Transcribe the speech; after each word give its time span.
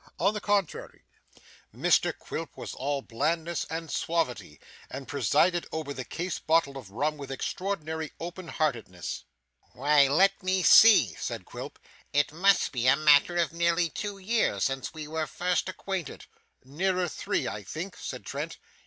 On 0.19 0.33
the 0.33 0.41
contrary, 0.41 1.03
Mr 1.71 2.11
Quilp 2.11 2.57
was 2.57 2.73
all 2.73 3.03
blandness 3.03 3.67
and 3.69 3.91
suavity, 3.91 4.59
and 4.89 5.07
presided 5.07 5.67
over 5.71 5.93
the 5.93 6.03
case 6.03 6.39
bottle 6.39 6.75
of 6.75 6.89
rum 6.89 7.17
with 7.17 7.29
extraordinary 7.31 8.11
open 8.19 8.47
heartedness. 8.47 9.25
'Why, 9.73 10.07
let 10.07 10.41
me 10.41 10.63
see,' 10.63 11.13
said 11.19 11.45
Quilp. 11.45 11.77
'It 12.13 12.31
must 12.31 12.71
be 12.71 12.87
a 12.87 12.95
matter 12.95 13.37
of 13.37 13.53
nearly 13.53 13.89
two 13.89 14.17
years 14.17 14.63
since 14.63 14.91
we 14.91 15.07
were 15.07 15.27
first 15.27 15.69
acquainted.' 15.69 16.25
'Nearer 16.63 17.07
three, 17.07 17.47
I 17.47 17.61
think,' 17.61 17.95
said 17.95 18.25
Trent. 18.25 18.57